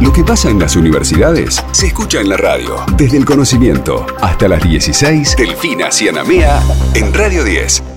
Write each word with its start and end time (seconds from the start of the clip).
Lo 0.00 0.12
que 0.12 0.24
pasa 0.24 0.50
en 0.50 0.58
las 0.58 0.76
universidades 0.76 1.64
se 1.72 1.86
escucha 1.86 2.20
en 2.20 2.28
la 2.28 2.36
radio. 2.36 2.84
Desde 2.96 3.16
el 3.16 3.24
conocimiento 3.24 4.06
hasta 4.20 4.48
las 4.48 4.62
16, 4.62 5.36
Delfina 5.36 5.90
Cianamea 5.90 6.60
en 6.94 7.14
Radio 7.14 7.44
10. 7.44 7.93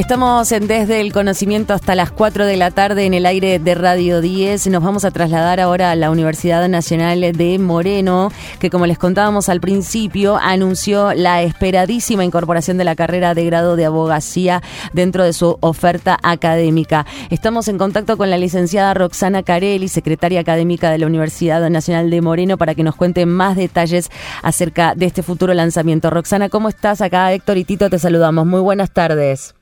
Estamos 0.00 0.50
en 0.52 0.66
Desde 0.66 1.02
el 1.02 1.12
Conocimiento 1.12 1.74
hasta 1.74 1.94
las 1.94 2.10
4 2.10 2.46
de 2.46 2.56
la 2.56 2.70
tarde 2.70 3.04
en 3.04 3.12
el 3.12 3.26
aire 3.26 3.58
de 3.58 3.74
Radio 3.74 4.22
10. 4.22 4.68
Nos 4.68 4.82
vamos 4.82 5.04
a 5.04 5.10
trasladar 5.10 5.60
ahora 5.60 5.90
a 5.90 5.94
la 5.94 6.10
Universidad 6.10 6.66
Nacional 6.70 7.20
de 7.20 7.58
Moreno, 7.58 8.32
que 8.60 8.70
como 8.70 8.86
les 8.86 8.96
contábamos 8.96 9.50
al 9.50 9.60
principio, 9.60 10.38
anunció 10.38 11.12
la 11.12 11.42
esperadísima 11.42 12.24
incorporación 12.24 12.78
de 12.78 12.84
la 12.84 12.96
carrera 12.96 13.34
de 13.34 13.44
grado 13.44 13.76
de 13.76 13.84
abogacía 13.84 14.62
dentro 14.94 15.22
de 15.22 15.34
su 15.34 15.58
oferta 15.60 16.18
académica. 16.22 17.04
Estamos 17.28 17.68
en 17.68 17.76
contacto 17.76 18.16
con 18.16 18.30
la 18.30 18.38
licenciada 18.38 18.94
Roxana 18.94 19.42
Carelli, 19.42 19.88
secretaria 19.88 20.40
académica 20.40 20.90
de 20.90 20.96
la 20.96 21.06
Universidad 21.06 21.68
Nacional 21.68 22.08
de 22.08 22.22
Moreno, 22.22 22.56
para 22.56 22.74
que 22.74 22.84
nos 22.84 22.96
cuente 22.96 23.26
más 23.26 23.54
detalles 23.54 24.08
acerca 24.42 24.94
de 24.94 25.04
este 25.04 25.22
futuro 25.22 25.52
lanzamiento. 25.52 26.08
Roxana, 26.08 26.48
¿cómo 26.48 26.70
estás? 26.70 27.02
Acá 27.02 27.30
Héctor 27.34 27.58
y 27.58 27.64
Tito 27.64 27.90
te 27.90 27.98
saludamos. 27.98 28.46
Muy 28.46 28.62
buenas 28.62 28.92
tardes. 28.92 29.59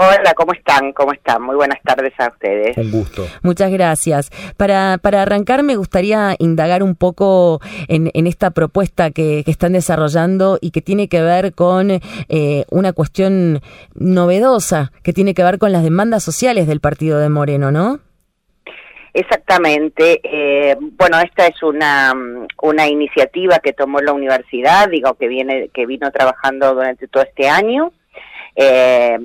Hola, 0.00 0.32
¿cómo 0.36 0.52
están? 0.52 0.92
¿Cómo 0.92 1.12
están? 1.12 1.42
Muy 1.42 1.56
buenas 1.56 1.82
tardes 1.82 2.12
a 2.18 2.28
ustedes. 2.28 2.76
Un 2.76 2.92
gusto. 2.92 3.26
Muchas 3.42 3.72
gracias. 3.72 4.30
Para, 4.56 4.96
para 4.98 5.22
arrancar, 5.22 5.64
me 5.64 5.74
gustaría 5.74 6.36
indagar 6.38 6.84
un 6.84 6.94
poco 6.94 7.60
en, 7.88 8.08
en 8.14 8.28
esta 8.28 8.52
propuesta 8.52 9.10
que, 9.10 9.42
que, 9.44 9.50
están 9.50 9.72
desarrollando 9.72 10.56
y 10.60 10.70
que 10.70 10.82
tiene 10.82 11.08
que 11.08 11.20
ver 11.20 11.52
con 11.52 11.90
eh, 11.90 12.64
una 12.70 12.92
cuestión 12.92 13.60
novedosa, 13.96 14.92
que 15.02 15.12
tiene 15.12 15.34
que 15.34 15.42
ver 15.42 15.58
con 15.58 15.72
las 15.72 15.82
demandas 15.82 16.22
sociales 16.22 16.68
del 16.68 16.78
partido 16.78 17.18
de 17.18 17.28
Moreno, 17.28 17.72
¿no? 17.72 17.98
Exactamente. 19.14 20.20
Eh, 20.22 20.76
bueno, 20.78 21.18
esta 21.18 21.48
es 21.48 21.60
una, 21.64 22.14
una 22.62 22.86
iniciativa 22.86 23.58
que 23.58 23.72
tomó 23.72 23.98
la 23.98 24.12
universidad, 24.12 24.88
digo, 24.90 25.14
que 25.14 25.26
viene 25.26 25.70
que 25.74 25.86
vino 25.86 26.08
trabajando 26.12 26.72
durante 26.72 27.08
todo 27.08 27.24
este 27.24 27.48
año. 27.48 27.90
Eh, 28.54 29.18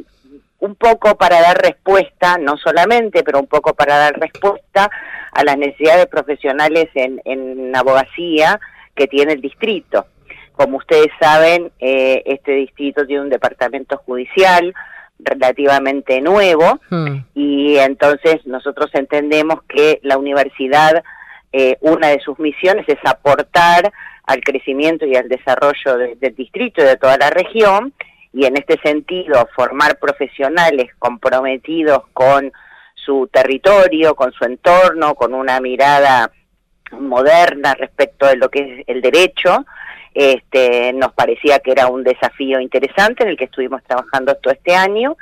un 0.63 0.75
poco 0.75 1.15
para 1.17 1.41
dar 1.41 1.57
respuesta, 1.57 2.37
no 2.37 2.55
solamente, 2.57 3.21
pero 3.21 3.39
un 3.39 3.47
poco 3.47 3.73
para 3.73 3.97
dar 3.97 4.17
respuesta 4.17 4.89
a 5.33 5.43
las 5.43 5.57
necesidades 5.57 6.05
profesionales 6.05 6.87
en, 6.95 7.21
en 7.25 7.75
abogacía 7.75 8.61
que 8.95 9.07
tiene 9.07 9.33
el 9.33 9.41
distrito. 9.41 10.05
Como 10.53 10.77
ustedes 10.77 11.09
saben, 11.19 11.69
eh, 11.79 12.23
este 12.25 12.53
distrito 12.53 13.05
tiene 13.05 13.23
un 13.23 13.29
departamento 13.29 13.97
judicial 14.05 14.73
relativamente 15.19 16.21
nuevo 16.21 16.79
hmm. 16.89 17.17
y 17.35 17.75
entonces 17.75 18.45
nosotros 18.45 18.89
entendemos 18.93 19.63
que 19.67 19.99
la 20.01 20.17
universidad, 20.17 21.03
eh, 21.51 21.75
una 21.81 22.07
de 22.07 22.21
sus 22.21 22.39
misiones 22.39 22.87
es 22.87 22.99
aportar 23.03 23.91
al 24.25 24.39
crecimiento 24.39 25.05
y 25.05 25.17
al 25.17 25.27
desarrollo 25.27 25.97
de, 25.97 26.15
del 26.15 26.35
distrito 26.35 26.81
y 26.81 26.85
de 26.85 26.95
toda 26.95 27.17
la 27.17 27.29
región 27.31 27.93
y 28.33 28.45
en 28.45 28.57
este 28.57 28.79
sentido 28.79 29.47
formar 29.55 29.99
profesionales 29.99 30.91
comprometidos 30.97 32.03
con 32.13 32.51
su 32.95 33.29
territorio, 33.31 34.15
con 34.15 34.31
su 34.33 34.43
entorno, 34.45 35.13
con 35.13 35.33
una 35.33 35.59
mirada 35.59 36.31
moderna 36.91 37.75
respecto 37.75 38.25
de 38.25 38.37
lo 38.37 38.49
que 38.49 38.59
es 38.59 38.83
el 38.87 39.01
derecho, 39.01 39.65
este, 40.13 40.93
nos 40.93 41.13
parecía 41.13 41.59
que 41.59 41.71
era 41.71 41.87
un 41.87 42.03
desafío 42.03 42.59
interesante 42.59 43.23
en 43.23 43.29
el 43.29 43.37
que 43.37 43.45
estuvimos 43.45 43.83
trabajando 43.83 44.35
todo 44.35 44.53
este 44.53 44.75
año. 44.75 45.15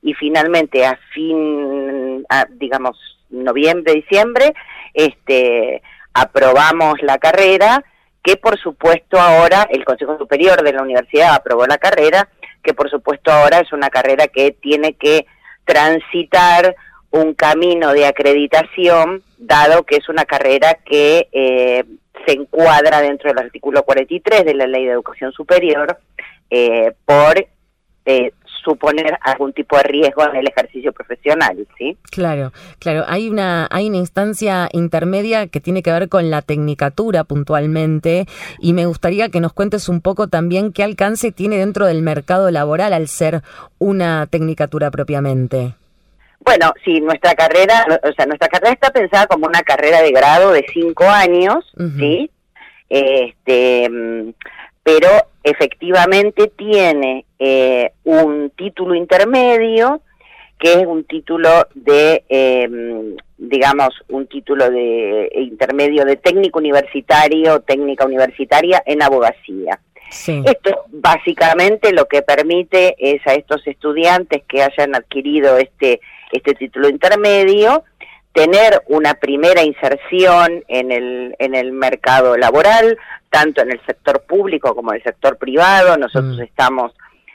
Y 0.00 0.14
finalmente 0.14 0.86
a 0.86 0.98
fin, 1.12 2.24
digamos, 2.52 2.96
noviembre, 3.30 3.94
diciembre, 3.94 4.54
este, 4.94 5.82
aprobamos 6.14 7.02
la 7.02 7.18
carrera 7.18 7.84
que 8.22 8.36
por 8.36 8.58
supuesto 8.58 9.18
ahora 9.18 9.66
el 9.70 9.84
Consejo 9.84 10.18
Superior 10.18 10.62
de 10.62 10.72
la 10.72 10.82
Universidad 10.82 11.34
aprobó 11.34 11.66
la 11.66 11.78
carrera 11.78 12.28
que 12.68 12.74
por 12.74 12.90
supuesto 12.90 13.32
ahora 13.32 13.60
es 13.60 13.72
una 13.72 13.88
carrera 13.88 14.26
que 14.28 14.50
tiene 14.50 14.92
que 14.92 15.24
transitar 15.64 16.76
un 17.10 17.32
camino 17.32 17.94
de 17.94 18.04
acreditación, 18.04 19.22
dado 19.38 19.84
que 19.84 19.96
es 19.96 20.06
una 20.10 20.26
carrera 20.26 20.74
que 20.84 21.28
eh, 21.32 21.84
se 22.26 22.32
encuadra 22.32 23.00
dentro 23.00 23.30
del 23.30 23.38
artículo 23.38 23.84
43 23.84 24.44
de 24.44 24.52
la 24.52 24.66
Ley 24.66 24.84
de 24.84 24.92
Educación 24.92 25.32
Superior 25.32 25.98
eh, 26.50 26.92
por 27.06 27.38
eh, 28.04 28.32
suponer 28.68 29.18
algún 29.22 29.52
tipo 29.52 29.76
de 29.76 29.84
riesgo 29.84 30.22
en 30.28 30.36
el 30.36 30.48
ejercicio 30.48 30.92
profesional, 30.92 31.66
¿sí? 31.78 31.96
Claro, 32.10 32.52
claro. 32.78 33.04
Hay 33.08 33.28
una, 33.28 33.66
hay 33.70 33.88
una 33.88 33.96
instancia 33.96 34.68
intermedia 34.72 35.46
que 35.46 35.60
tiene 35.60 35.82
que 35.82 35.90
ver 35.90 36.08
con 36.08 36.30
la 36.30 36.42
tecnicatura 36.42 37.24
puntualmente 37.24 38.26
y 38.58 38.74
me 38.74 38.86
gustaría 38.86 39.30
que 39.30 39.40
nos 39.40 39.52
cuentes 39.52 39.88
un 39.88 40.00
poco 40.00 40.28
también 40.28 40.72
qué 40.72 40.82
alcance 40.82 41.32
tiene 41.32 41.56
dentro 41.56 41.86
del 41.86 42.02
mercado 42.02 42.50
laboral 42.50 42.92
al 42.92 43.08
ser 43.08 43.42
una 43.78 44.26
tecnicatura 44.26 44.90
propiamente. 44.90 45.74
Bueno, 46.40 46.72
sí, 46.84 47.00
nuestra 47.00 47.34
carrera, 47.34 47.84
o 48.02 48.12
sea, 48.12 48.26
nuestra 48.26 48.48
carrera 48.48 48.72
está 48.72 48.90
pensada 48.90 49.26
como 49.26 49.46
una 49.46 49.62
carrera 49.62 50.02
de 50.02 50.12
grado 50.12 50.52
de 50.52 50.64
cinco 50.72 51.04
años, 51.04 51.58
¿sí? 51.98 52.30
Este, 52.88 53.88
mm, 53.90 54.30
pero 54.88 55.10
efectivamente 55.42 56.50
tiene 56.56 57.26
eh, 57.38 57.92
un 58.04 58.50
título 58.56 58.94
intermedio 58.94 60.00
que 60.58 60.72
es 60.72 60.86
un 60.86 61.04
título 61.04 61.50
de, 61.74 62.24
eh, 62.26 63.14
digamos, 63.36 63.90
un 64.08 64.26
título 64.28 64.70
de 64.70 65.30
intermedio 65.34 66.06
de 66.06 66.16
técnico 66.16 66.58
universitario, 66.58 67.60
técnica 67.60 68.06
universitaria 68.06 68.82
en 68.86 69.02
abogacía. 69.02 69.78
Esto 70.08 70.86
básicamente 70.88 71.92
lo 71.92 72.06
que 72.06 72.22
permite 72.22 72.96
es 72.98 73.20
a 73.26 73.34
estos 73.34 73.64
estudiantes 73.66 74.42
que 74.48 74.62
hayan 74.62 74.94
adquirido 74.94 75.58
este, 75.58 76.00
este 76.32 76.54
título 76.54 76.88
intermedio 76.88 77.84
tener 78.38 78.82
una 78.86 79.14
primera 79.14 79.64
inserción 79.64 80.62
en 80.68 80.92
el, 80.92 81.34
en 81.40 81.56
el 81.56 81.72
mercado 81.72 82.36
laboral, 82.36 82.96
tanto 83.30 83.62
en 83.62 83.72
el 83.72 83.80
sector 83.84 84.22
público 84.28 84.76
como 84.76 84.92
en 84.92 84.98
el 84.98 85.02
sector 85.02 85.38
privado. 85.38 85.96
Nosotros 85.96 86.38
mm. 86.38 86.42
estamos 86.42 86.92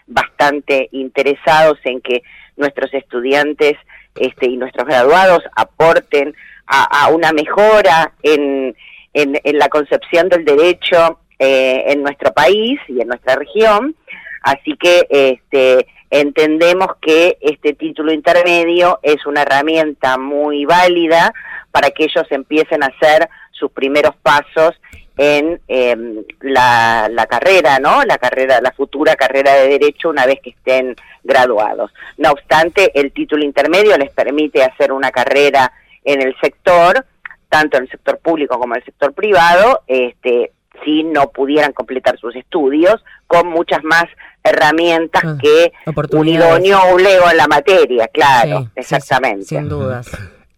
bastante 0.08 0.88
interesados 0.94 1.78
en 1.84 2.00
que 2.00 2.24
nuestros 2.56 2.94
estudiantes 2.94 3.74
este, 4.16 4.48
y 4.48 4.56
nuestros 4.56 4.88
graduados 4.88 5.44
aporten 5.58 6.34
a, 6.68 7.10
una 7.10 7.34
mejora 7.34 8.14
en, 8.24 8.74
en, 9.14 9.58
la 9.60 9.68
concepción 9.68 10.30
del 10.30 10.46
derecho 10.46 11.20
eh, 11.38 11.84
en 11.88 12.02
nuestro 12.02 12.32
país 12.32 12.80
y 12.88 13.02
en 13.02 13.10
nuestra 13.10 13.36
región. 13.36 13.94
Así 14.42 14.78
que 14.80 15.06
este, 15.10 15.86
entendemos 16.14 16.90
que 17.02 17.40
este 17.42 17.74
título 17.74 18.14
intermedio 18.14 19.00
es 19.02 19.26
una 19.26 19.42
herramienta 19.42 20.20
muy 20.20 20.64
válida 20.64 21.34
para 21.72 21.90
que 21.90 22.04
ellos 22.04 22.28
empiecen 22.30 22.84
a 22.84 22.88
hacer 22.88 23.28
sus 23.52 23.72
primeros 23.72 24.16
pasos 24.18 24.80
en 25.18 25.60
em, 25.68 26.24
la, 26.42 27.10
la, 27.10 27.26
carrera, 27.26 27.80
¿no? 27.80 28.04
La 28.04 28.20
carrera, 28.20 28.62
la 28.62 28.72
futura 28.74 29.16
carrera 29.16 29.56
de 29.56 29.68
derecho 29.70 30.10
una 30.10 30.28
vez 30.28 30.40
que 30.42 30.52
estén 30.52 30.96
graduados. 31.24 31.92
No 32.18 32.30
obstante, 32.32 32.92
el 32.94 33.12
título 33.12 33.44
intermedio 33.44 33.98
les 33.98 34.12
permite 34.12 34.64
hacer 34.64 34.92
una 34.92 35.10
carrera 35.10 35.72
en 36.04 36.22
el 36.22 36.36
sector, 36.40 37.08
tanto 37.50 37.78
en 37.78 37.84
el 37.86 37.90
sector 37.90 38.20
público 38.20 38.60
como 38.60 38.76
en 38.76 38.82
el 38.82 38.86
sector 38.86 39.14
privado, 39.14 39.82
este, 39.88 40.52
si 40.86 41.04
no 41.04 41.32
pudieran 41.32 41.74
completar 41.74 42.20
sus 42.20 42.36
estudios, 42.36 43.04
con 43.26 43.48
muchas 43.48 43.84
más 43.84 44.06
herramientas 44.44 45.24
ah, 45.26 45.38
que 45.42 45.72
un 46.12 46.28
idóneo 46.28 46.80
o 46.80 46.96
un 46.96 47.04
lego 47.04 47.30
en 47.30 47.38
la 47.38 47.48
materia, 47.48 48.08
claro, 48.08 48.70
exactamente. 48.76 49.46
sin 49.46 49.70
dudas. 49.70 50.10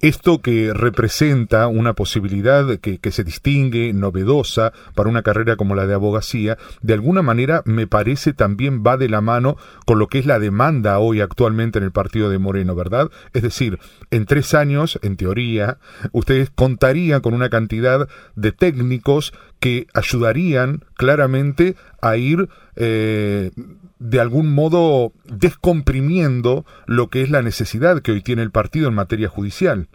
Esto 0.02 0.40
que 0.40 0.72
representa 0.74 1.68
una 1.68 1.94
posibilidad 1.94 2.78
que, 2.80 3.00
que, 3.00 3.12
se 3.12 3.24
distingue, 3.24 3.92
novedosa, 3.94 4.72
para 4.94 5.10
una 5.10 5.24
carrera 5.24 5.56
como 5.56 5.74
la 5.74 5.88
de 5.88 5.96
abogacía, 5.96 6.58
de 6.82 6.94
alguna 6.94 7.24
manera 7.24 7.64
me 7.66 7.88
parece 7.88 8.34
también 8.34 8.84
va 8.86 8.98
de 8.98 9.10
la 9.10 9.22
mano 9.22 9.58
con 9.86 9.98
lo 9.98 10.08
que 10.08 10.20
es 10.20 10.26
la 10.26 10.38
demanda 10.38 11.00
hoy 11.00 11.22
actualmente 11.22 11.80
en 11.80 11.86
el 11.86 11.92
partido 11.92 12.30
de 12.30 12.38
Moreno, 12.38 12.76
¿verdad? 12.76 13.10
Es 13.34 13.42
decir, 13.42 13.80
en 14.12 14.26
tres 14.26 14.54
años, 14.54 15.00
en 15.02 15.16
teoría, 15.16 15.80
ustedes 16.12 16.52
contarían 16.54 17.22
con 17.22 17.34
una 17.34 17.50
cantidad 17.50 18.08
de 18.36 18.52
técnicos 18.52 19.34
que 19.66 19.88
ayudarían 19.96 20.82
claramente 20.96 21.74
a 22.00 22.18
ir 22.18 22.50
eh, 22.76 23.50
de 23.98 24.20
algún 24.20 24.54
modo 24.54 25.12
descomprimiendo 25.24 26.66
lo 26.86 27.08
que 27.08 27.24
es 27.24 27.32
la 27.32 27.42
necesidad 27.42 28.04
que 28.04 28.12
hoy 28.12 28.22
tiene 28.22 28.44
el 28.44 28.52
partido 28.52 28.90
en 28.90 28.94
materia 28.94 29.28
judicial. 29.28 29.88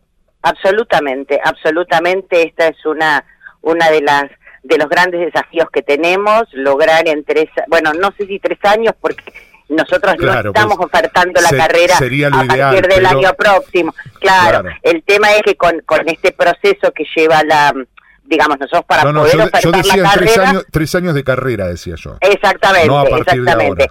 Absolutamente, 0.42 1.38
absolutamente. 1.44 2.48
Esta 2.48 2.66
es 2.66 2.84
una, 2.84 3.24
una 3.60 3.90
de 3.90 4.00
las 4.00 4.24
de 4.64 4.76
los 4.76 4.88
grandes 4.88 5.20
desafíos 5.20 5.68
que 5.72 5.82
tenemos, 5.82 6.48
lograr 6.52 7.06
en 7.06 7.24
tres, 7.24 7.48
bueno, 7.68 7.92
no 7.92 8.10
sé 8.18 8.26
si 8.26 8.40
tres 8.40 8.58
años, 8.64 8.92
porque 9.00 9.32
nosotros 9.68 10.16
no 10.18 10.32
pues, 10.32 10.46
estamos 10.46 10.78
ofertando 10.80 11.40
la 11.40 11.56
carrera 11.56 11.94
a 11.94 12.44
partir 12.44 12.88
del 12.88 13.06
año 13.06 13.32
próximo. 13.38 13.94
Claro, 14.18 14.68
el 14.82 15.04
tema 15.04 15.32
es 15.34 15.42
que 15.42 15.54
con, 15.54 15.80
con 15.86 16.08
este 16.08 16.32
proceso 16.32 16.90
que 16.92 17.04
lleva 17.14 17.44
la 17.44 17.72
digamos, 18.30 18.60
nosotros 18.60 18.84
para 18.86 19.02
poder 19.02 19.40
ofertar 19.40 19.84
la 19.84 20.04
carrera... 20.04 20.14
Tres 20.14 20.38
años, 20.38 20.66
tres 20.70 20.94
años 20.94 21.14
de 21.14 21.24
carrera, 21.24 21.66
decía 21.66 21.96
yo. 21.96 22.16
Exactamente, 22.20 23.16
exactamente. 23.18 23.90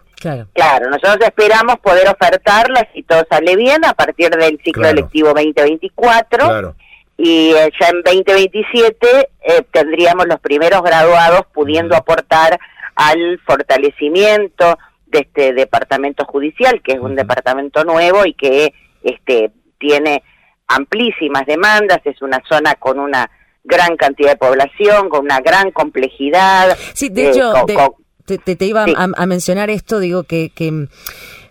Claro. 0.54 0.90
nosotros 0.90 1.18
esperamos 1.22 1.80
poder 1.80 2.08
ofertarla, 2.08 2.88
si 2.94 3.04
todo 3.04 3.22
sale 3.30 3.58
bien, 3.58 3.84
a 3.84 3.94
partir 3.94 4.30
del 4.30 4.58
ciclo 4.64 4.88
electivo 4.88 5.30
2024. 5.30 6.46
Claro. 6.46 6.76
Y 7.18 7.52
eh, 7.52 7.70
ya 7.80 7.90
en 7.90 8.02
2027 8.02 9.30
eh, 9.42 9.66
tendríamos 9.74 10.26
los 10.26 10.40
primeros 10.40 10.82
graduados 10.84 11.42
pudiendo 11.54 11.98
aportar 11.98 12.58
al 12.96 13.40
fortalecimiento 13.46 14.78
de 15.08 15.20
este 15.20 15.54
departamento 15.54 16.24
judicial, 16.24 16.82
que 16.82 16.94
es 16.94 17.00
un 17.00 17.18
departamento 17.18 17.84
nuevo 17.84 18.26
y 18.26 18.34
que 18.36 18.74
este 19.04 19.52
tiene 19.78 20.24
amplísimas 20.68 21.46
demandas, 21.46 22.00
es 22.06 22.22
una 22.22 22.42
zona 22.48 22.76
con 22.76 23.00
una 23.00 23.30
gran 23.64 23.96
cantidad 23.98 24.32
de 24.32 24.38
población, 24.38 25.10
con 25.10 25.22
una 25.22 25.40
gran 25.42 25.72
complejidad. 25.72 26.78
Sí, 26.94 27.10
de 27.10 27.30
hecho, 27.30 27.54
eh, 27.68 28.38
te, 28.38 28.66
iba 28.66 28.86
a, 28.86 29.26
mencionar 29.26 29.70
esto, 29.70 30.00
digo 30.00 30.24
que, 30.24 30.52
que 30.54 30.88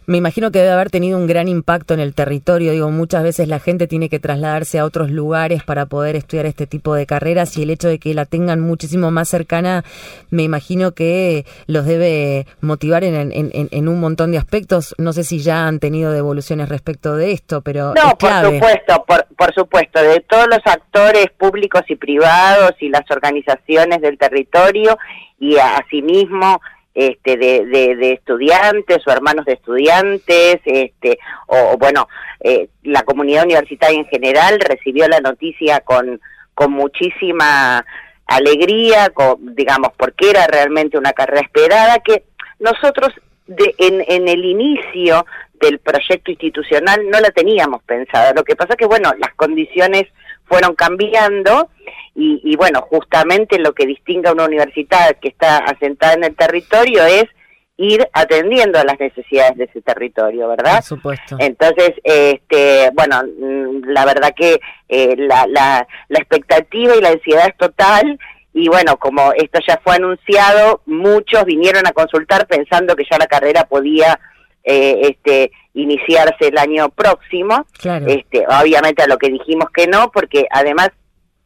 me 0.08 0.16
imagino 0.16 0.50
que 0.50 0.60
debe 0.60 0.70
haber 0.70 0.88
tenido 0.88 1.18
un 1.18 1.26
gran 1.26 1.48
impacto 1.48 1.92
en 1.92 2.00
el 2.00 2.14
territorio. 2.14 2.72
Digo, 2.72 2.90
muchas 2.90 3.22
veces 3.22 3.46
la 3.46 3.58
gente 3.58 3.86
tiene 3.86 4.08
que 4.08 4.18
trasladarse 4.18 4.78
a 4.78 4.86
otros 4.86 5.10
lugares 5.10 5.62
para 5.62 5.84
poder 5.84 6.16
estudiar 6.16 6.46
este 6.46 6.66
tipo 6.66 6.94
de 6.94 7.04
carreras 7.04 7.58
y 7.58 7.62
el 7.62 7.68
hecho 7.68 7.88
de 7.88 7.98
que 7.98 8.14
la 8.14 8.24
tengan 8.24 8.58
muchísimo 8.58 9.10
más 9.10 9.28
cercana, 9.28 9.84
me 10.30 10.44
imagino 10.44 10.92
que 10.92 11.44
los 11.66 11.84
debe 11.84 12.46
motivar 12.62 13.04
en, 13.04 13.32
en, 13.32 13.88
un 13.88 14.00
montón 14.00 14.32
de 14.32 14.38
aspectos. 14.38 14.94
No 14.96 15.12
sé 15.12 15.24
si 15.24 15.40
ya 15.40 15.68
han 15.68 15.78
tenido 15.78 16.10
devoluciones 16.10 16.70
respecto 16.70 17.14
de 17.14 17.32
esto, 17.32 17.60
pero. 17.60 17.92
No, 17.92 18.16
por 18.16 18.30
supuesto, 18.54 19.04
por, 19.06 19.26
por 19.36 19.54
supuesto, 19.54 20.02
de 20.02 20.20
todos 20.20 20.46
los 20.48 20.60
actores 20.64 21.26
públicos 21.36 21.82
y 21.86 21.96
privados 21.96 22.72
y 22.80 22.88
las 22.88 23.04
organizaciones 23.10 24.00
del 24.00 24.16
territorio 24.16 24.96
y 25.38 25.58
asimismo 25.58 26.62
este, 26.98 27.36
de, 27.36 27.64
de, 27.64 28.12
estudiantes 28.12 29.06
o 29.06 29.12
hermanos 29.12 29.44
de 29.44 29.52
estudiantes, 29.52 30.60
este, 30.64 31.16
o, 31.46 31.78
bueno, 31.78 32.08
eh, 32.40 32.70
la 32.82 33.04
comunidad 33.04 33.44
universitaria 33.44 34.00
en 34.00 34.06
general 34.06 34.58
recibió 34.58 35.06
la 35.06 35.20
noticia 35.20 35.78
con, 35.78 36.20
con 36.54 36.72
muchísima 36.72 37.86
alegría, 38.26 39.10
con, 39.10 39.54
digamos, 39.54 39.92
porque 39.96 40.30
era 40.30 40.48
realmente 40.48 40.98
una 40.98 41.12
carrera 41.12 41.42
esperada 41.42 42.00
que 42.00 42.24
nosotros 42.58 43.14
de, 43.46 43.76
en, 43.78 44.04
en 44.08 44.26
el 44.26 44.44
inicio 44.44 45.24
del 45.60 45.78
proyecto 45.78 46.32
institucional 46.32 47.08
no 47.08 47.20
la 47.20 47.30
teníamos 47.30 47.80
pensada. 47.84 48.32
Lo 48.34 48.42
que 48.42 48.56
pasa 48.56 48.74
que, 48.74 48.86
bueno, 48.86 49.12
las 49.20 49.34
condiciones 49.34 50.08
fueron 50.48 50.74
cambiando 50.74 51.70
y, 52.20 52.56
bueno, 52.56 52.80
justamente 52.82 53.60
lo 53.60 53.74
que 53.74 53.86
distingue 53.86 54.28
a 54.28 54.32
una 54.32 54.46
universidad 54.46 55.16
que 55.20 55.28
está 55.28 55.58
asentada 55.58 56.14
en 56.14 56.24
el 56.24 56.34
territorio 56.34 57.04
es 57.04 57.26
ir 57.76 58.08
atendiendo 58.12 58.80
a 58.80 58.84
las 58.84 58.98
necesidades 58.98 59.56
de 59.56 59.64
ese 59.64 59.80
territorio, 59.82 60.48
¿verdad? 60.48 60.78
Por 60.78 60.82
supuesto. 60.82 61.36
Entonces, 61.38 61.92
este, 62.02 62.90
bueno, 62.92 63.22
mm, 63.22 63.84
la 63.84 64.04
verdad 64.04 64.34
que 64.36 64.60
eh, 64.88 65.14
la, 65.16 65.46
la, 65.46 65.86
la 66.08 66.18
expectativa 66.18 66.96
y 66.96 67.00
la 67.00 67.10
ansiedad 67.10 67.46
es 67.46 67.56
total 67.56 68.18
y 68.52 68.68
bueno, 68.68 68.96
como 68.96 69.32
esto 69.34 69.60
ya 69.64 69.80
fue 69.84 69.94
anunciado, 69.94 70.82
muchos 70.86 71.44
vinieron 71.44 71.86
a 71.86 71.92
consultar 71.92 72.48
pensando 72.48 72.96
que 72.96 73.04
ya 73.08 73.16
la 73.16 73.28
carrera 73.28 73.64
podía 73.64 74.18
eh, 74.64 75.00
este, 75.02 75.52
iniciarse 75.78 76.48
el 76.48 76.58
año 76.58 76.88
próximo. 76.88 77.66
Este, 78.06 78.44
obviamente 78.46 79.02
a 79.02 79.06
lo 79.06 79.16
que 79.16 79.30
dijimos 79.30 79.70
que 79.70 79.86
no, 79.86 80.10
porque 80.10 80.46
además 80.50 80.90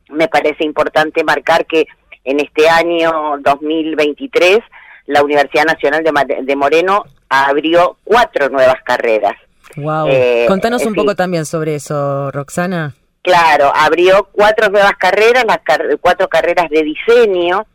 me 0.09 0.29
parece 0.29 0.65
importante 0.65 1.23
marcar 1.25 1.67
que 1.67 1.87
en 2.25 2.41
este 2.41 2.69
año 2.69 3.39
2023 3.41 4.61
la 5.07 5.23
Universidad 5.23 5.65
Nacional 5.65 6.05
de, 6.45 6.57
Moreno 6.57 7.05
abrió 7.29 7.99
cuatro 8.05 8.49
nuevas 8.49 8.83
carreras. 8.85 9.35
Wow. 9.77 10.07
Eh, 10.09 10.45
Contanos 10.49 10.85
un 10.87 10.95
poco 10.95 11.15
también 11.15 11.45
sobre 11.45 11.75
eso, 11.75 12.31
Roxana. 12.31 12.95
Claro, 13.23 13.73
abrió 13.75 14.29
cuatro 14.33 14.69
nuevas 14.69 14.93
carreras, 14.99 15.45
las 15.47 15.59
cuatro 16.01 16.29
carreras 16.29 16.69
de 16.71 16.83
diseño, 16.83 17.67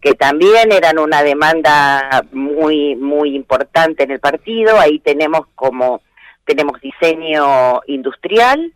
que 0.00 0.14
también 0.14 0.72
eran 0.72 0.98
una 0.98 1.22
demanda 1.22 2.24
muy 2.32 2.96
muy 2.96 3.34
importante 3.34 4.04
en 4.04 4.10
el 4.10 4.20
partido. 4.20 4.78
Ahí 4.78 4.98
tenemos 4.98 5.46
como 5.54 6.02
tenemos 6.44 6.80
diseño 6.80 7.80
industrial, 7.86 8.72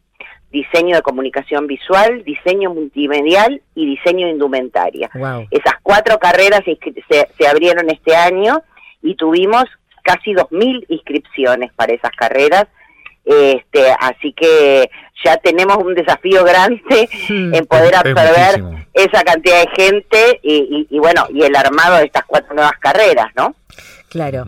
diseño 0.50 0.96
de 0.96 1.02
comunicación 1.02 1.66
visual, 1.66 2.22
diseño 2.24 2.72
multimedial 2.72 3.60
y 3.74 3.86
diseño 3.86 4.28
indumentaria. 4.28 5.10
Esas 5.50 5.74
cuatro 5.82 6.18
carreras 6.18 6.60
se, 6.64 6.78
se 7.38 7.48
abrieron 7.48 7.90
este 7.90 8.14
año 8.14 8.62
y 9.02 9.14
tuvimos 9.16 9.64
casi 10.02 10.32
2.000 10.32 10.86
inscripciones 10.88 11.72
para 11.74 11.92
esas 11.92 12.12
carreras 12.12 12.66
este, 13.26 13.90
así 13.98 14.32
que 14.32 14.88
ya 15.24 15.36
tenemos 15.38 15.78
un 15.78 15.94
desafío 15.94 16.44
grande 16.44 17.08
en 17.28 17.66
poder 17.66 17.96
absorber 17.96 18.86
esa 18.94 19.22
cantidad 19.24 19.62
de 19.62 19.68
gente 19.76 20.40
y, 20.42 20.98
bueno, 20.98 21.26
y 21.30 21.42
el 21.42 21.54
armado 21.56 21.96
de 21.96 22.04
estas 22.04 22.24
cuatro 22.26 22.54
nuevas 22.54 22.78
carreras, 22.80 23.26
¿no? 23.36 23.54
Claro. 24.08 24.44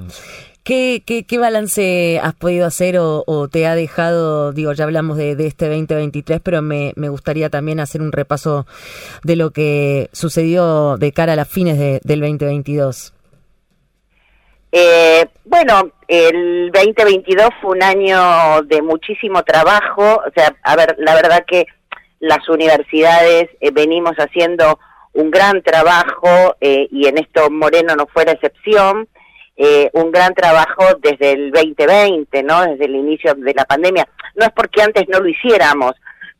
¿Qué, 0.62 1.02
qué, 1.04 1.38
balance 1.38 2.20
has 2.22 2.34
podido 2.34 2.66
hacer 2.66 2.98
o, 2.98 3.48
te 3.50 3.66
ha 3.66 3.75
dejado, 3.75 4.52
digo, 4.52 4.72
ya 4.75 4.84
hablamos 4.84 5.16
de, 5.16 5.32
este 5.46 5.66
2023, 5.66 6.40
pero 6.42 6.60
me, 6.60 6.92
me, 6.94 7.08
gustaría 7.08 7.48
también 7.48 7.80
hacer 7.80 8.02
un 8.02 8.12
repaso 8.12 8.66
de 9.25 9.36
lo 9.36 9.50
que 9.50 10.10
sucedió 10.12 10.98
de 10.98 11.12
cara 11.12 11.32
a 11.32 11.36
las 11.36 11.48
fines 11.48 11.78
del 11.78 12.20
2022? 12.20 13.14
Eh, 14.72 15.26
bueno, 15.44 15.90
el 16.08 16.70
2022 16.72 17.50
fue 17.60 17.76
un 17.76 17.82
año 17.82 18.62
de 18.62 18.81
muchísimo 18.81 19.43
trabajo, 19.43 20.22
o 20.26 20.31
sea, 20.34 20.56
a 20.62 20.75
ver, 20.75 20.96
la 20.99 21.14
verdad 21.14 21.44
que 21.46 21.66
las 22.19 22.49
universidades 22.49 23.50
eh, 23.60 23.70
venimos 23.70 24.14
haciendo 24.16 24.81
un 25.12 25.31
gran 25.31 25.62
trabajo 25.62 26.56
eh, 26.60 26.88
y 26.90 27.06
en 27.06 27.19
esto 27.19 27.50
Moreno 27.50 27.94
no 27.94 28.06
fue 28.06 28.25
la 28.25 28.32
excepción, 28.32 29.06
eh, 29.56 29.90
un 29.93 30.10
gran 30.10 30.32
trabajo 30.34 30.84
desde 31.02 31.32
el 31.32 31.50
2020, 31.50 32.43
¿no? 32.43 32.62
Desde 32.62 32.87
el 32.87 32.94
inicio 32.94 33.34
de 33.34 33.52
la 33.54 33.64
pandemia. 33.64 34.08
No 34.34 34.46
es 34.46 34.52
porque 34.52 34.82
antes 34.82 35.04
no 35.08 35.20
lo 35.20 35.28
hiciéramos, 35.28 35.93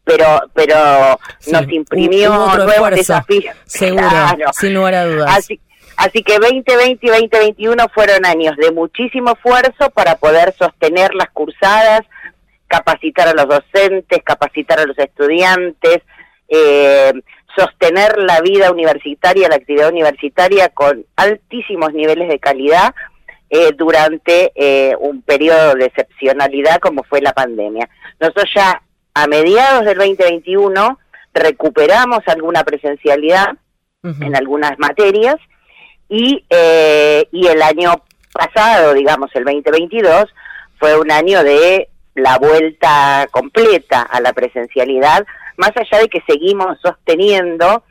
pero 0.05 0.41
pero 0.55 1.19
nos 1.53 1.69
imprimió 1.71 2.31
nuevos 2.57 2.91
desafíos. 2.93 3.55
Seguro, 3.67 4.09
sin 4.53 4.75
lugar 4.75 4.95
a 4.95 5.05
dudas. 5.05 5.37
Así, 5.37 5.61
Así 5.99 6.23
que 6.23 6.39
2020 6.39 7.05
y 7.05 7.09
2021 7.09 7.89
fueron 7.93 8.25
años 8.25 8.57
de 8.57 8.71
muchísimo 8.71 9.33
esfuerzo 9.33 9.91
para 9.91 10.15
poder 10.15 10.55
sostener 10.57 11.13
las 11.13 11.29
cursadas, 11.31 12.03
capacitar 12.69 13.27
a 13.27 13.35
los 13.35 13.49
docentes, 13.49 14.23
capacitar 14.23 14.79
a 14.79 14.87
los 14.87 14.97
estudiantes, 14.97 15.99
eh, 16.47 17.13
sostener 17.57 18.17
la 18.17 18.41
vida 18.43 18.71
universitaria, 18.71 19.49
la 19.49 19.57
actividad 19.57 19.89
universitaria 19.89 20.69
con 20.69 21.05
altísimos 21.17 21.93
niveles 21.93 22.29
de 22.29 22.39
calidad 22.39 22.95
eh, 23.51 23.73
durante 23.77 24.53
eh, 24.55 24.95
un 25.01 25.23
periodo 25.23 25.75
de 25.75 25.87
excepcionalidad 25.87 26.79
como 26.79 27.03
fue 27.03 27.21
la 27.21 27.33
pandemia. 27.33 27.89
Nosotros 28.21 28.49
ya 28.55 28.83
a 29.15 29.27
mediados 29.27 29.85
del 29.85 29.99
2021 29.99 30.97
recuperamos 31.35 32.21
alguna 32.29 32.63
presencialidad 32.63 33.57
en 34.05 34.37
algunas 34.37 34.79
materias 34.79 35.35
y, 36.09 36.45
eh, 36.49 37.29
y 37.33 37.47
el 37.47 37.63
año 37.63 38.03
pasado, 38.33 38.95
digamos 38.95 39.31
el 39.35 39.45
2022, 39.45 40.25
fue 40.79 40.99
un 40.99 41.11
año 41.11 41.43
de 41.43 41.89
la 42.15 42.39
vuelta 42.39 43.29
completa 43.31 44.03
a 44.03 44.21
la 44.21 44.33
presencialidad, 44.33 45.27
más 45.57 45.73
allá 45.77 46.03
de 46.03 46.09
que 46.09 46.23
seguimos 46.27 46.79
sosteniendo 46.83 47.85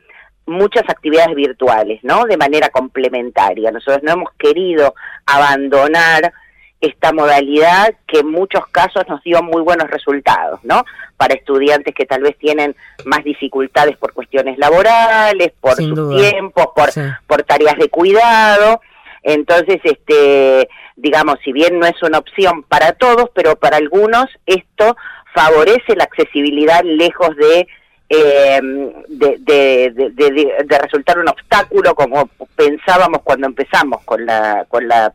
muchas 0.46 0.84
actividades 0.88 1.36
virtuales, 1.36 2.00
¿no? 2.04 2.26
De 2.26 2.38
manera 2.38 2.70
complementaria. 2.70 3.72
Nosotros 3.72 4.02
no 4.04 4.14
hemos 4.14 4.34
querido 4.38 4.96
abandonar 5.26 6.34
esta 6.80 7.12
modalidad 7.12 7.94
que 8.08 8.20
en 8.20 8.32
muchos 8.32 8.68
casos 8.68 9.04
nos 9.08 9.24
dio 9.24 9.42
muy 9.42 9.62
buenos 9.62 9.90
resultados, 9.90 10.60
¿no? 10.64 10.84
Para 11.18 11.34
estudiantes 11.34 11.96
que 11.96 12.06
tal 12.06 12.22
vez 12.22 12.38
tienen 12.38 12.76
más 13.06 13.24
dificultades 13.24 13.98
por 13.98 14.14
cuestiones 14.14 14.58
laborales, 14.58 15.54
por 15.60 15.76
sus 15.76 16.16
tiempos, 16.18 16.68
por, 16.76 16.90
por 17.26 17.44
tareas 17.44 17.78
de 17.78 17.90
cuidado. 17.90 18.82
Entonces, 19.24 19.80
este, 19.84 20.70
digamos, 20.96 21.38
si 21.44 21.52
bien 21.52 21.80
no 21.80 21.88
es 21.88 22.02
una 22.04 22.20
opción 22.20 22.64
para 22.64 22.94
todos, 22.94 23.30
pero 23.34 23.56
para 23.56 23.78
algunos 23.78 24.28
esto 24.46 24.96
favorece 25.34 25.96
la 25.96 26.04
accesibilidad 26.04 26.84
lejos 26.84 27.36
de 27.36 27.68
eh, 28.10 28.62
de, 29.10 29.38
de, 29.40 29.92
de, 29.94 30.64
de, 30.64 30.78
resultar 30.80 31.20
un 31.20 31.28
obstáculo 31.28 31.94
como 31.94 32.30
pensábamos 32.56 33.22
cuando 33.22 33.48
empezamos 33.48 34.02
con 34.06 34.26
la, 34.26 34.66
con 34.70 34.88
la 34.88 35.14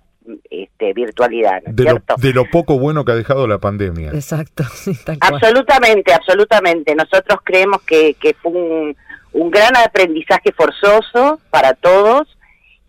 este, 0.82 0.92
virtualidad, 0.94 1.62
de, 1.62 1.84
lo, 1.84 2.02
de 2.16 2.32
lo 2.32 2.44
poco 2.50 2.78
bueno 2.78 3.04
que 3.04 3.12
ha 3.12 3.16
dejado 3.16 3.46
la 3.46 3.58
pandemia. 3.58 4.10
Exacto, 4.10 4.64
absolutamente, 5.20 6.12
absolutamente. 6.12 6.94
Nosotros 6.94 7.40
creemos 7.44 7.82
que, 7.82 8.14
que 8.14 8.34
fue 8.34 8.52
un, 8.52 8.96
un 9.32 9.50
gran 9.50 9.76
aprendizaje 9.76 10.52
forzoso 10.52 11.40
para 11.50 11.74
todos 11.74 12.28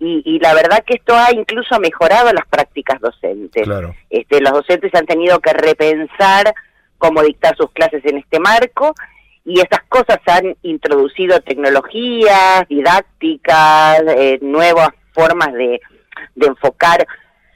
y, 0.05 0.37
la 0.39 0.53
verdad 0.53 0.83
que 0.85 0.95
esto 0.95 1.15
ha 1.15 1.31
incluso 1.31 1.79
mejorado 1.79 2.33
las 2.33 2.45
prácticas 2.47 2.99
docentes. 2.99 3.65
Este, 4.09 4.41
los 4.41 4.51
docentes 4.51 4.93
han 4.95 5.05
tenido 5.05 5.39
que 5.39 5.53
repensar 5.53 6.53
cómo 6.97 7.21
dictar 7.21 7.55
sus 7.55 7.71
clases 7.71 8.03
en 8.03 8.17
este 8.17 8.37
marco 8.39 8.93
y 9.45 9.61
estas 9.61 9.81
cosas 9.83 10.19
han 10.25 10.57
introducido 10.61 11.39
tecnologías, 11.39 12.67
didácticas, 12.67 14.01
eh, 14.17 14.39
nuevas 14.41 14.89
formas 15.13 15.53
de, 15.53 15.79
enfocar 16.35 17.07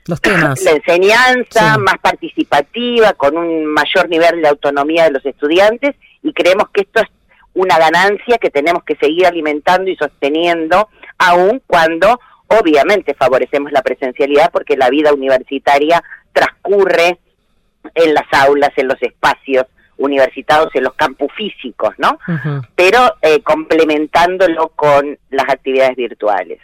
los 0.08 0.22
temas. 0.22 0.62
la 0.64 0.72
enseñanza 0.72 1.78
más 1.78 1.98
participativa, 2.00 3.14
con 3.14 3.38
un 3.38 3.66
mayor 3.66 4.10
nivel 4.10 4.42
de 4.42 4.48
autonomía 4.48 5.06
de 5.06 5.12
los 5.12 5.26
estudiantes 5.26 5.96
y 6.24 6.34
creemos 6.34 6.70
que 6.70 6.82
esto 6.82 7.02
es 7.02 7.08
una 7.54 7.78
ganancia 7.80 8.38
que 8.38 8.50
tenemos 8.50 8.84
que 8.84 8.96
seguir 8.96 9.26
alimentando 9.26 9.90
y 9.90 9.96
sosteniendo, 9.96 10.90
aun 11.18 11.62
cuando 11.66 12.20
obviamente 12.48 13.14
favorecemos 13.14 13.72
la 13.72 13.82
presencialidad 13.82 14.52
porque 14.52 14.78
la 14.78 14.90
vida 14.90 15.14
universitaria 15.14 16.04
transcurre 16.32 17.18
en 17.96 18.14
las 18.14 18.26
aulas, 18.32 18.72
en 18.78 18.88
los 18.88 19.02
espacios 19.02 19.66
universitarios, 19.98 20.74
en 20.76 20.84
los 20.84 20.94
campus 20.94 21.32
físicos, 21.36 21.96
¿no? 21.98 22.20
Pero 22.76 23.16
eh, 23.22 23.42
complementándolo 23.42 24.70
con 24.76 25.18
las 25.32 25.50
actividades 25.50 25.96
virtuales. 25.96 26.60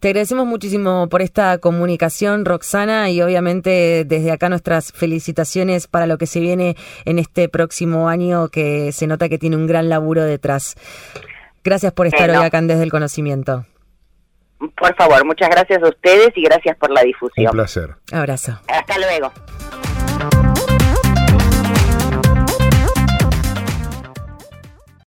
Te 0.00 0.08
agradecemos 0.08 0.46
muchísimo 0.46 1.08
por 1.08 1.22
esta 1.22 1.58
comunicación, 1.58 2.44
Roxana, 2.44 3.10
y 3.10 3.22
obviamente 3.22 4.04
desde 4.06 4.30
acá 4.30 4.48
nuestras 4.48 4.92
felicitaciones 4.92 5.86
para 5.86 6.06
lo 6.06 6.18
que 6.18 6.26
se 6.26 6.40
viene 6.40 6.76
en 7.04 7.18
este 7.18 7.48
próximo 7.48 8.08
año, 8.08 8.48
que 8.48 8.92
se 8.92 9.06
nota 9.06 9.28
que 9.28 9.38
tiene 9.38 9.56
un 9.56 9.66
gran 9.66 9.88
laburo 9.88 10.22
detrás. 10.22 10.76
Gracias 11.64 11.92
por 11.92 12.06
estar 12.06 12.30
hoy 12.30 12.36
acá 12.36 12.58
en 12.58 12.68
Desde 12.68 12.82
el 12.82 12.90
Conocimiento. 12.90 13.64
Por 14.58 14.94
favor, 14.96 15.24
muchas 15.24 15.48
gracias 15.50 15.82
a 15.82 15.88
ustedes 15.88 16.30
y 16.36 16.42
gracias 16.42 16.76
por 16.76 16.90
la 16.90 17.02
difusión. 17.02 17.46
Un 17.46 17.52
placer. 17.52 17.96
Abrazo. 18.12 18.58
Hasta 18.68 18.98
luego. 18.98 19.32